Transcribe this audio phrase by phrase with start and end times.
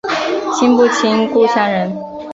[0.57, 1.95] 亲不亲故乡人